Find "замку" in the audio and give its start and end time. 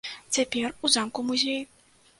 0.97-1.27